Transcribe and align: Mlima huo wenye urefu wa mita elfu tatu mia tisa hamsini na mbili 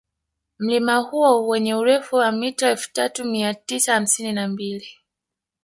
Mlima 0.59 0.97
huo 0.99 1.47
wenye 1.47 1.75
urefu 1.75 2.15
wa 2.15 2.31
mita 2.31 2.69
elfu 2.69 2.93
tatu 2.93 3.25
mia 3.25 3.53
tisa 3.53 3.93
hamsini 3.93 4.31
na 4.33 4.47
mbili 4.47 4.87